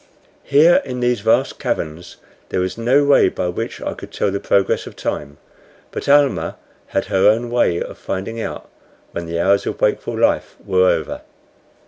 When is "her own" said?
7.05-7.51